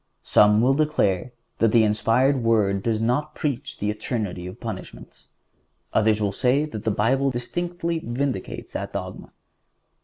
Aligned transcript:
Some 0.23 0.61
will 0.61 0.73
declare 0.73 1.31
that 1.59 1.71
the 1.71 1.83
inspired 1.83 2.41
Word 2.43 2.81
does 2.81 2.99
not 2.99 3.35
preach 3.35 3.77
the 3.77 3.91
eternity 3.91 4.47
of 4.47 4.59
punishments. 4.59 5.27
Others 5.93 6.19
will 6.19 6.31
say 6.31 6.65
that 6.65 6.83
the 6.85 6.89
Bible 6.89 7.29
distinctly 7.29 7.99
vindicates 8.03 8.73
that 8.73 8.93
dogma. 8.93 9.31